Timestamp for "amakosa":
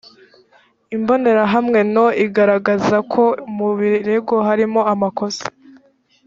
4.93-5.45